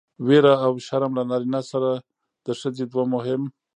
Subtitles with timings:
[0.25, 1.91] ويره او شرم له نارينه سره
[2.45, 3.41] د ښځې دوه مهم